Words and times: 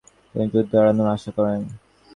তিনি 0.29 0.45
যুদ্ধ 0.53 0.71
এড়ানোর 0.79 1.07
আশা 1.15 1.31
করেন। 1.37 1.61